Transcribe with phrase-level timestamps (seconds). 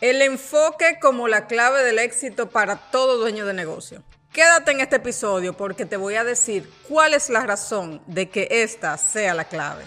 [0.00, 4.04] El enfoque como la clave del éxito para todo dueño de negocio.
[4.32, 8.46] Quédate en este episodio porque te voy a decir cuál es la razón de que
[8.48, 9.82] esta sea la clave.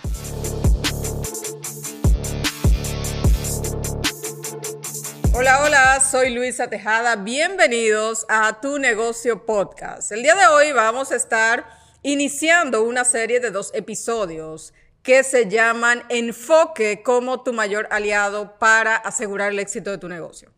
[5.34, 7.16] Hola, hola, soy Luisa Tejada.
[7.16, 10.12] Bienvenidos a Tu Negocio Podcast.
[10.12, 11.66] El día de hoy vamos a estar
[12.02, 14.74] iniciando una serie de dos episodios
[15.04, 20.52] que se llaman Enfoque como tu mayor aliado para asegurar el éxito de tu negocio.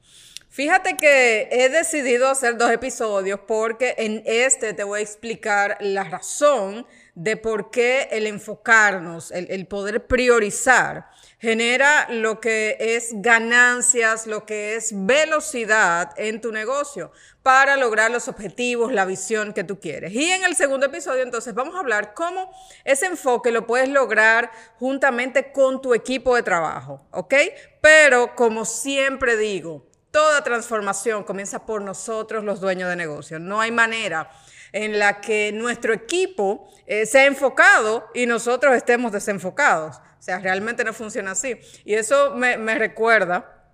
[0.49, 6.03] Fíjate que he decidido hacer dos episodios porque en este te voy a explicar la
[6.03, 6.85] razón
[7.15, 14.75] de por qué el enfocarnos, el, poder priorizar, genera lo que es ganancias, lo que
[14.75, 17.11] es velocidad en tu negocio
[17.43, 20.13] para lograr los objetivos, la visión que tú quieres.
[20.13, 22.51] Y en el segundo episodio entonces vamos a hablar cómo
[22.83, 27.35] ese enfoque lo puedes lograr juntamente con tu equipo de trabajo, ¿ok?
[27.81, 33.39] Pero como siempre digo, toda transformación comienza por nosotros los dueños de negocio.
[33.39, 34.29] No hay manera
[34.73, 39.97] en la que nuestro equipo eh, sea enfocado y nosotros estemos desenfocados.
[39.97, 41.57] O sea, realmente no funciona así.
[41.85, 43.69] Y eso me, recuerda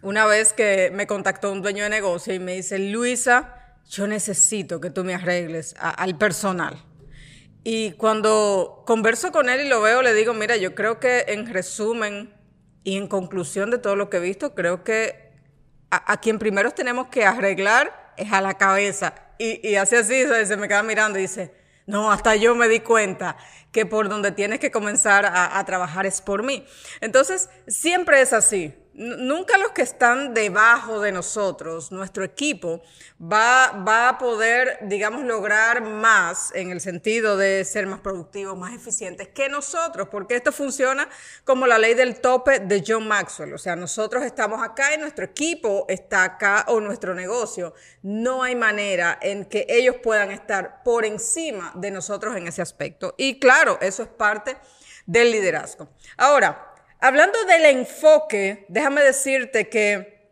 [0.00, 4.80] una vez que me contactó un dueño de negocio y me dice, Luisa, yo necesito
[4.80, 6.82] que tú me arregles al personal.
[7.64, 11.52] Y cuando converso con él y lo veo, le digo, mira, yo creo que en
[11.52, 12.34] resumen
[12.84, 15.32] y en conclusión de todo lo que he visto, creo que
[15.90, 20.68] a quien primero tenemos que arreglar es a la cabeza y, así así, se me
[20.68, 21.54] queda mirando y dice,
[21.86, 23.36] no, hasta yo me di cuenta
[23.72, 26.66] que por donde tienes que comenzar a, a trabajar es por mí.
[27.00, 28.74] Entonces, siempre es así.
[28.96, 32.80] Nunca los que están debajo de nosotros, nuestro equipo,
[33.20, 38.72] va, va, a poder, digamos, lograr más en el sentido de ser más productivos, más
[38.72, 41.08] eficientes que nosotros, porque esto funciona
[41.42, 43.54] como la ley del tope de John Maxwell.
[43.54, 47.74] O sea, nosotros estamos acá y nuestro equipo está acá o nuestro negocio.
[48.02, 53.16] No hay manera en que ellos puedan estar por encima de nosotros en ese aspecto.
[53.18, 54.56] Y claro, eso es parte
[55.04, 55.88] del liderazgo.
[56.16, 56.73] Ahora,
[57.06, 60.30] Hablando del enfoque, déjame decirte que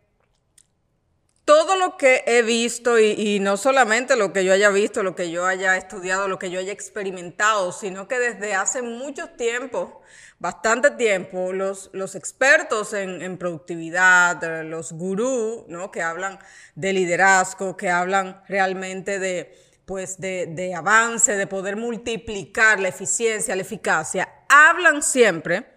[1.45, 5.29] todo lo que he visto, y, no solamente lo que yo haya visto, lo que
[5.29, 10.01] yo haya estudiado, lo que yo haya experimentado, sino que desde hace mucho tiempo,
[10.39, 15.91] bastante tiempo, los, los expertos en, productividad, los gurús, ¿no?
[15.91, 16.39] que hablan
[16.73, 19.55] de liderazgo, que hablan realmente de,
[19.85, 25.72] pues de, de avance, de poder multiplicar la eficiencia, la eficacia, hablan siempre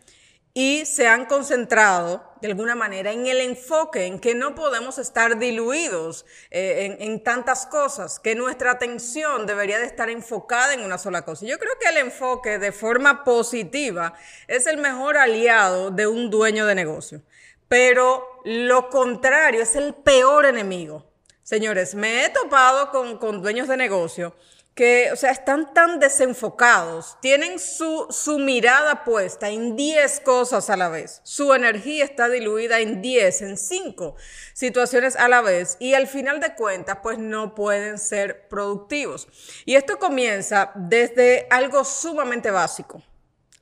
[0.59, 5.39] y se han concentrado de alguna manera en el enfoque, en que no podemos estar
[5.39, 11.27] diluidos eh, en, tantas cosas, que nuestra atención debería de estar enfocada en una sola
[11.27, 11.45] cosa.
[11.45, 14.15] Yo creo que el enfoque de forma positiva
[14.49, 17.21] es el mejor aliado de un dueño de negocio,
[17.69, 21.05] pero lo contrario es el peor enemigo.
[21.43, 24.35] Señores, me he topado con, con dueños de negocio
[24.77, 30.77] que, o sea, están tan desenfocados, tienen su, su mirada puesta en 10 cosas a
[30.77, 34.17] la vez, su energía está diluida en 10, en 5
[34.53, 39.29] situaciones a la vez y al final de cuentas, pues no pueden ser productivos.
[39.65, 43.03] Y esto comienza desde algo sumamente básico,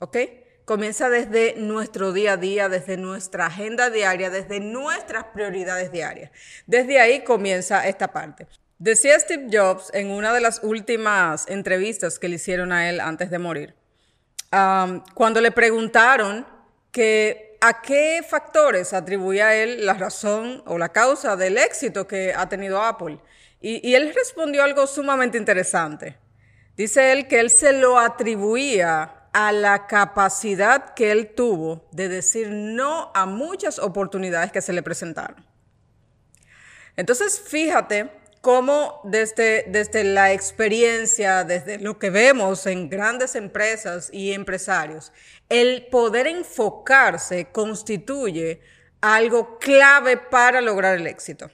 [0.00, 0.16] ¿ok?
[0.64, 6.32] Comienza desde nuestro día a día, desde nuestra agenda diaria, desde nuestras prioridades diarias.
[6.66, 8.48] Desde ahí comienza esta parte.
[8.78, 13.30] Decía Steve Jobs en una de las últimas entrevistas que le hicieron a él antes
[13.30, 13.74] de morir,
[15.14, 16.46] cuando le preguntaron
[16.90, 22.48] que a qué factores atribuía él la razón o la causa del éxito que ha
[22.48, 23.18] tenido Apple.
[23.60, 26.18] Y él respondió algo sumamente interesante.
[26.76, 32.50] Dice él que él se lo atribuía a la capacidad que él tuvo de decir
[32.50, 35.46] no a muchas oportunidades que se le presentaron.
[36.96, 38.10] Entonces, fíjate
[38.44, 45.12] cómo desde, desde la experiencia, desde lo que vemos en grandes empresas y empresarios,
[45.48, 48.60] el poder enfocarse constituye
[49.00, 51.50] algo clave para lograr el éxito.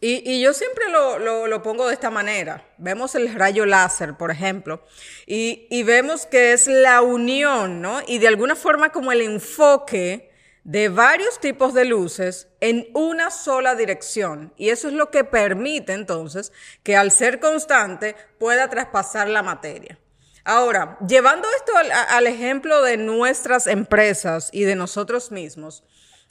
[0.00, 2.66] Y, yo siempre lo, pongo de esta manera.
[2.78, 4.82] Vemos el rayo láser, por ejemplo,
[5.26, 8.00] y, y vemos que es la unión, ¿no?
[8.06, 10.27] Y de alguna forma como el enfoque
[10.68, 14.52] de varios tipos de luces en una sola dirección.
[14.58, 19.98] Y eso es lo que permite entonces que al ser constante pueda traspasar la materia.
[20.44, 21.72] Ahora, llevando esto
[22.10, 25.84] al, ejemplo de nuestras empresas y de nosotros mismos,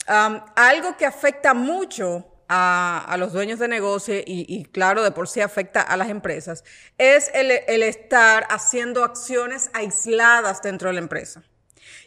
[0.06, 5.82] algo que afecta mucho a, los dueños de negocio y, claro, de por sí afecta
[5.82, 6.62] a las empresas,
[6.96, 11.42] es el estar haciendo acciones aisladas dentro de la empresa.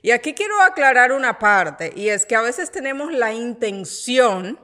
[0.01, 4.59] Y aquí quiero aclarar una parte, y es que a veces tenemos la intención,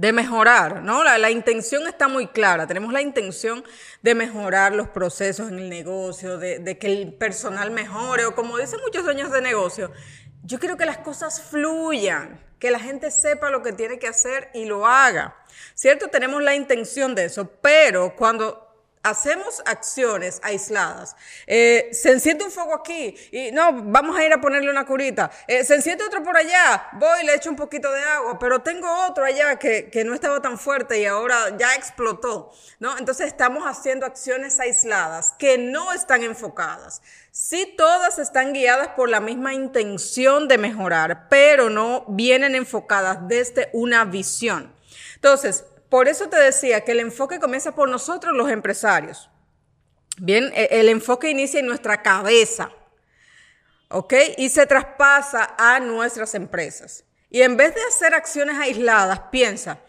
[0.00, 1.04] de mejorar, ¿no?
[1.04, 2.66] La, la, intención está muy clara.
[2.66, 3.62] Tenemos la intención
[4.00, 8.56] de mejorar los procesos en el negocio, de, de, que el personal mejore, o como
[8.56, 9.92] dicen muchos dueños de negocio,
[10.42, 14.48] yo quiero que las cosas fluyan, que la gente sepa lo que tiene que hacer
[14.54, 15.36] y lo haga.
[15.74, 16.08] ¿Cierto?
[16.08, 18.69] Tenemos la intención de eso, pero cuando
[19.02, 21.16] hacemos acciones aisladas.
[21.46, 25.30] Eh, se enciende un fuego aquí y no, vamos a ir a ponerle una curita.
[25.46, 28.60] Eh, se enciende otro por allá, voy y le echo un poquito de agua, pero
[28.60, 32.52] tengo otro allá que, que no estaba tan fuerte y ahora ya explotó.
[32.78, 32.96] ¿no?
[32.98, 37.02] Entonces estamos haciendo acciones aisladas que no están enfocadas.
[37.30, 43.70] Sí, todas están guiadas por la misma intención de mejorar, pero no vienen enfocadas desde
[43.72, 44.74] una visión.
[45.14, 49.28] Entonces, por eso te decía que el enfoque comienza por nosotros los empresarios.
[50.16, 52.70] Bien, e, el enfoque inicia en nuestra cabeza,
[53.88, 54.14] ¿ok?
[54.38, 57.04] Y se traspasa a nuestras empresas.
[57.28, 59.80] Y en vez de hacer acciones aisladas, piensa,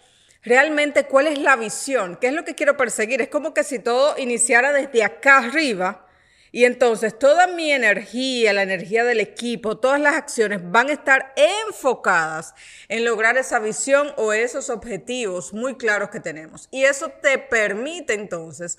[0.43, 3.21] realmente cuál es la visión, qué es lo que quiero perseguir.
[3.21, 6.07] Es como que si todo iniciara desde acá arriba
[6.51, 11.33] y entonces toda mi energía, la energía del equipo, todas las acciones van a estar
[11.35, 12.53] enfocadas
[12.89, 16.67] en lograr esa visión o esos objetivos muy claros que tenemos.
[16.69, 18.77] Y eso te permite entonces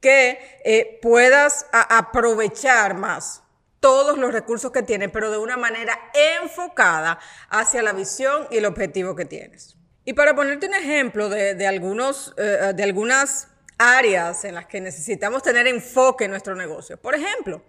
[0.00, 3.44] que eh, puedas aprovechar más
[3.78, 5.96] todos los recursos que tienes, pero de una manera
[6.42, 9.76] enfocada hacia la visión y el objetivo que tienes.
[10.04, 13.48] Y para ponerte un ejemplo de, algunos, eh, de algunas
[13.82, 16.96] áreas en las que necesitamos tener enfoque en nuestro negocio.
[16.96, 17.62] Por ejemplo,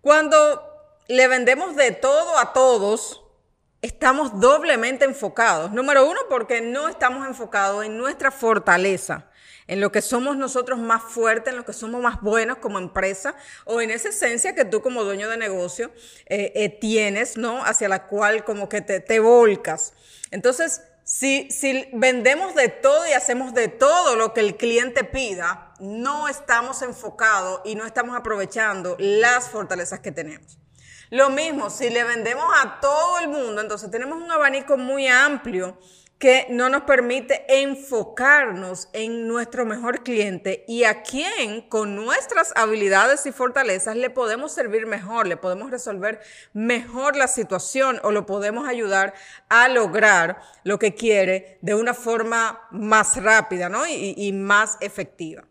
[0.00, 0.62] cuando
[1.08, 3.22] le vendemos de todo a todos,
[3.82, 5.72] estamos doblemente enfocados.
[5.72, 9.30] Número uno, porque no estamos enfocados en nuestra fortaleza,
[9.68, 13.34] en lo que somos nosotros más fuertes, en lo que somos más buenos como empresa,
[13.64, 15.92] o en esa esencia que tú como dueño de negocio
[16.26, 17.64] eh, eh, tienes, ¿no?
[17.64, 19.94] Hacia la cual como que te, te volcas.
[20.30, 20.82] Entonces,
[21.12, 26.80] si, vendemos de todo y hacemos de todo lo que el cliente pida, no estamos
[26.80, 30.58] enfocados y no estamos aprovechando las fortalezas que tenemos.
[31.10, 35.78] Lo mismo, si le vendemos a todo el mundo, entonces tenemos un abanico muy amplio
[36.22, 43.26] que no nos permite enfocarnos en nuestro mejor cliente y a quién con nuestras habilidades
[43.26, 46.20] y fortalezas le podemos servir mejor, le podemos resolver
[46.52, 49.14] mejor la situación o lo podemos ayudar
[49.48, 53.84] a lograr lo que quiere de una forma más rápida ¿no?
[53.88, 55.42] y, más efectiva.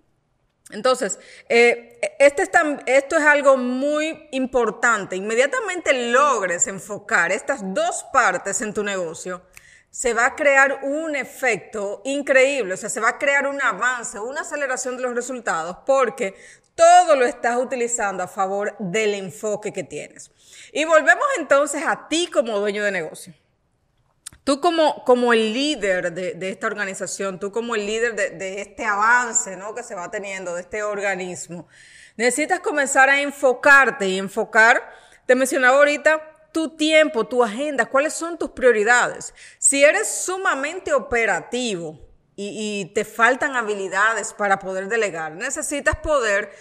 [0.70, 1.20] Entonces,
[1.50, 5.18] eh, este esto es algo muy importante.
[5.18, 9.42] Inmediatamente logres enfocar estas dos partes en tu negocio,
[9.92, 14.18] se va a crear un efecto increíble, o sea, se va a crear un avance,
[14.20, 16.34] una aceleración de los resultados, porque
[16.76, 20.32] todo lo estás utilizando a favor del enfoque que tienes.
[20.72, 23.34] Y volvemos entonces a ti como dueño de negocio.
[24.46, 28.62] Tú como, como el líder de, de esta organización, tú como el líder de, de
[28.62, 29.76] este avance ¿no?
[29.76, 31.68] que se va teniendo, de este organismo,
[32.16, 34.82] necesitas comenzar a enfocarte y enfocar,
[35.26, 39.34] te mencionaba ahorita, tu tiempo, tu agenda, cuáles son tus prioridades.
[39.58, 42.00] Si eres sumamente operativo
[42.36, 46.52] y, te faltan habilidades para poder delegar, necesitas poder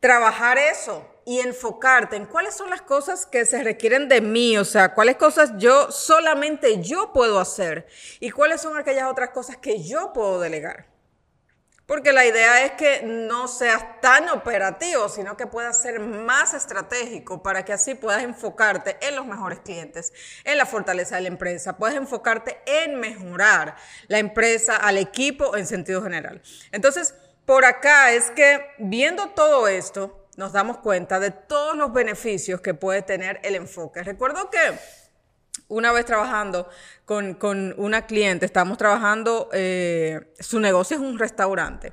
[0.00, 4.64] trabajar eso y enfocarte en cuáles son las cosas que se requieren de mí, o
[4.64, 7.86] sea, cuáles cosas yo solamente yo puedo hacer
[8.20, 10.91] y cuáles son aquellas otras cosas que yo puedo delegar.
[11.92, 17.42] Porque la idea es que no seas tan operativo, sino que puedas ser más estratégico
[17.42, 20.10] para que así puedas enfocarte en los mejores clientes,
[20.44, 23.76] en la fortaleza de la empresa, puedes enfocarte en mejorar
[24.08, 26.40] la empresa, al equipo en sentido general.
[26.70, 32.62] Entonces, por acá es que viendo todo esto, nos damos cuenta de todos los beneficios
[32.62, 34.02] que puede tener el enfoque.
[34.02, 34.58] Recuerdo que
[35.72, 36.68] una vez trabajando
[37.04, 41.92] con, una cliente, estábamos trabajando, eh, su negocio es un restaurante.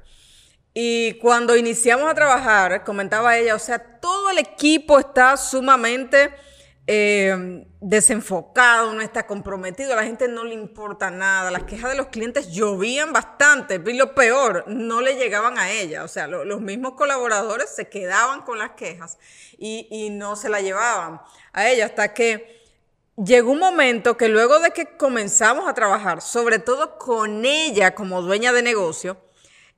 [0.74, 6.30] Y cuando iniciamos a trabajar, comentaba ella, o sea, todo el equipo está sumamente
[6.88, 11.98] eh, desenfocado, no está comprometido, a la gente no le importa nada, las quejas de
[11.98, 16.62] los clientes llovían bastante, y lo peor, no le llegaban a ella, o sea, los
[16.62, 19.18] mismos colaboradores se quedaban con las quejas
[19.58, 21.22] y, y no se la llevaban
[21.54, 22.59] a ella hasta que
[23.24, 28.22] llegó un momento que luego de que comenzamos a trabajar, sobre todo con ella como
[28.22, 29.18] dueña de negocio,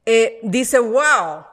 [0.05, 1.45] eh, dice, wow,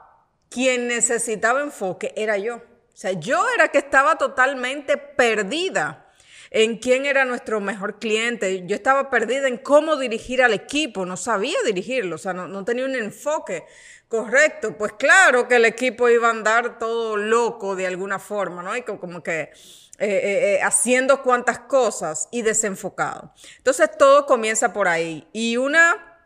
[0.49, 2.57] quien necesitaba enfoque era yo.
[2.57, 6.08] O sea, yo era que estaba totalmente perdida
[6.51, 8.65] en quién era nuestro mejor cliente.
[8.67, 12.85] Yo estaba perdida en cómo dirigir al equipo, no sabía dirigirlo, o sea, no, tenía
[12.85, 13.65] un enfoque
[14.09, 14.77] correcto.
[14.77, 18.77] Pues claro que el equipo iba a andar todo loco de alguna forma, ¿no?
[18.77, 19.51] Y como que eh,
[20.01, 23.33] eh, eh, haciendo cuantas cosas y desenfocado.
[23.57, 25.27] Entonces todo comienza por ahí.
[25.33, 26.21] Y una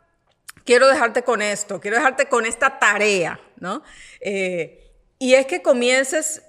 [0.64, 3.82] quiero dejarte con esto, quiero dejarte con esta tarea, ¿no?
[5.18, 6.42] Y es que comiences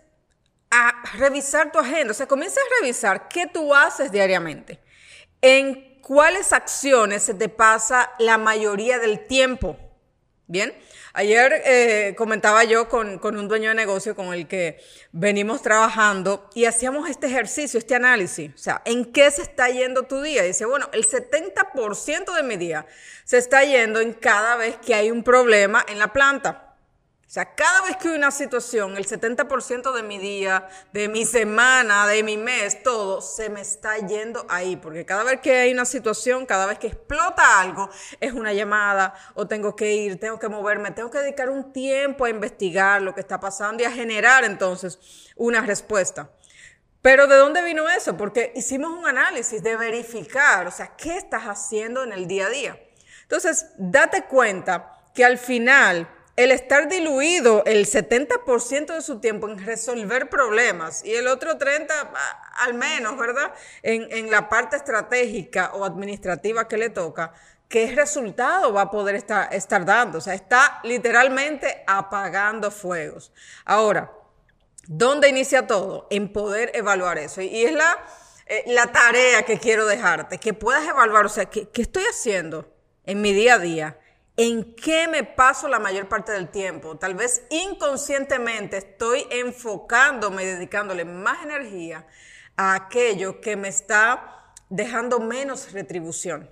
[0.73, 4.79] a revisar tu agenda, o sea, comiences a revisar qué tú haces diariamente,
[5.39, 9.77] en cuáles acciones se te pasa la mayoría del tiempo,
[10.47, 10.73] ¿bien?
[11.15, 16.49] Ayer eh, comentaba yo con, con, un dueño de negocio con el que venimos trabajando
[16.55, 18.51] y hacíamos este ejercicio, este análisis.
[18.55, 20.41] O sea, ¿en qué se está yendo tu día?
[20.41, 22.87] Dice, bueno, el 70% de mi día
[23.25, 26.72] se está yendo en cada vez que hay un problema en la planta.
[27.33, 31.25] O sea, cada vez que hay una situación, el 70% de mi día, de mi
[31.25, 34.75] semana, de mi mes, todo se me está yendo ahí.
[34.75, 39.15] Porque cada vez que hay una situación, cada vez que explota algo, es una llamada
[39.33, 43.15] o tengo que ir, tengo que moverme, tengo que dedicar un tiempo a investigar lo
[43.15, 44.99] que está pasando y a generar entonces
[45.35, 46.29] una respuesta.
[47.01, 48.15] Pero ¿de dónde vino eso?
[48.15, 52.49] Porque hicimos un análisis de verificar, o sea, ¿qué estás haciendo en el día a
[52.51, 52.79] día?
[53.23, 59.63] Entonces, date cuenta que al final el estar diluido el 70% de su tiempo en
[59.63, 61.87] resolver problemas y el otro 30%
[62.57, 63.53] al menos, ¿verdad?
[63.83, 67.33] En, la parte estratégica o administrativa que le toca,
[67.67, 70.17] ¿qué resultado va a poder estar, estar dando?
[70.17, 73.31] O sea, está literalmente apagando fuegos.
[73.65, 74.11] Ahora,
[74.87, 76.07] ¿dónde inicia todo?
[76.09, 77.41] En poder evaluar eso.
[77.41, 77.97] Y, es la,
[78.47, 82.73] eh, la tarea que quiero dejarte, que puedas evaluar, o sea, ¿qué, ¿qué estoy haciendo
[83.05, 83.99] en mi día a día?
[84.35, 86.97] ¿En qué me paso la mayor parte del tiempo?
[86.97, 92.07] Tal vez inconscientemente estoy enfocándome y dedicándole más energía
[92.57, 96.49] a aquello que me está dejando menos retribución.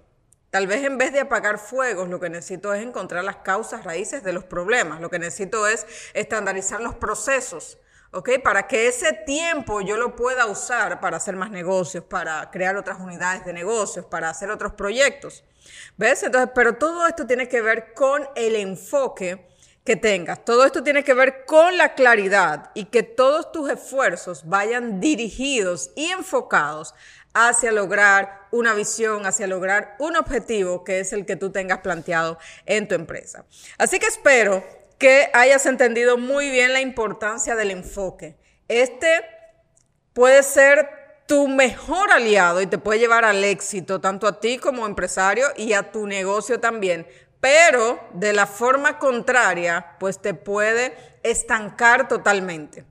[0.52, 4.22] Tal vez en vez de apagar fuegos, lo que necesito es encontrar las causas raíces
[4.22, 5.02] de los problemas.
[5.02, 7.80] Lo que necesito es estandarizar los procesos,
[8.12, 8.42] ¿ok?
[8.44, 13.00] Para que ese tiempo yo lo pueda usar para hacer más negocios, para crear otras
[13.00, 15.44] unidades de negocios, para hacer otros proyectos.
[15.98, 16.24] ¿Ves?
[16.24, 19.48] Entonces, pero todo esto tiene que ver con el enfoque
[19.84, 20.46] que tengas.
[20.46, 25.92] Todo esto tiene que ver con la claridad y que todos tus esfuerzos vayan dirigidos
[25.96, 26.94] y enfocados
[27.34, 32.38] hacia lograr una visión, hacia lograr un objetivo que es el que tú tengas planteado
[32.66, 33.46] en tu empresa.
[33.78, 34.64] Así que espero
[35.02, 38.38] que hayas entendido muy bien la importancia del enfoque.
[38.68, 39.26] Este
[40.14, 40.88] puede ser
[41.26, 45.74] tu mejor aliado y te puede llevar al éxito, tanto a ti como empresario y
[45.74, 47.08] a tu negocio también.
[47.40, 52.86] Pero de la forma contraria, pues te puede estancar totalmente.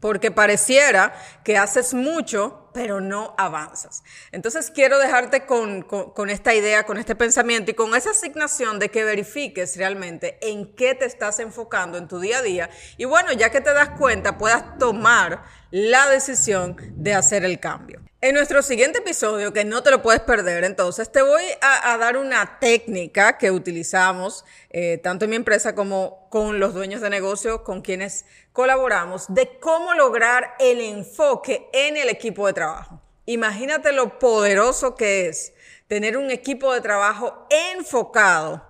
[0.00, 4.02] Porque pareciera que haces mucho, pero no avanzas.
[4.32, 5.84] Entonces quiero dejarte con,
[6.28, 10.94] esta idea, con este pensamiento y con esa asignación de que verifiques realmente en qué
[10.94, 12.70] te estás enfocando en tu día a día.
[12.96, 18.00] Y bueno, ya que te das cuenta, puedas tomar la decisión de hacer el cambio.
[18.22, 22.18] En nuestro siguiente episodio, que no te lo puedes perder, entonces te voy a, dar
[22.18, 27.64] una técnica que utilizamos eh, tanto en mi empresa como con los dueños de negocio
[27.64, 33.00] con quienes colaboramos de cómo lograr el enfoque en el equipo de trabajo.
[33.24, 35.54] Imagínate lo poderoso que es
[35.86, 38.69] tener un equipo de trabajo enfocado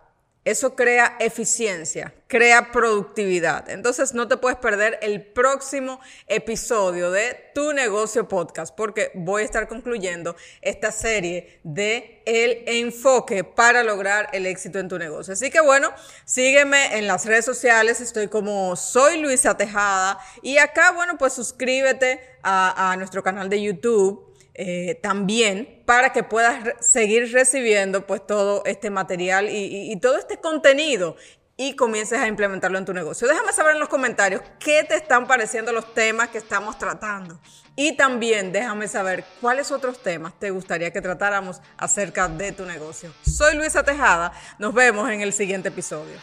[0.50, 3.71] eso crea eficiencia, crea productividad.
[3.71, 9.45] Entonces no te puedes perder el próximo episodio de Tu Negocio Podcast porque voy a
[9.45, 15.35] estar concluyendo esta serie de el enfoque para lograr el éxito en tu negocio.
[15.35, 15.90] Así que bueno,
[16.25, 22.21] sígueme en las redes sociales, estoy como soy Luisa Tejada y acá, bueno, pues suscríbete
[22.42, 28.62] a, a nuestro canal de YouTube eh, también para que puedas seguir recibiendo pues todo
[28.64, 31.16] este material y, y todo este contenido
[31.57, 33.28] y comiences a implementarlo en tu negocio.
[33.28, 37.38] Déjame saber en los comentarios qué te están pareciendo los temas que estamos tratando.
[37.76, 43.12] Y también déjame saber cuáles otros temas te gustaría que tratáramos acerca de tu negocio.
[43.23, 46.16] Soy Luisa Tejada, nos vemos en el siguiente episodio.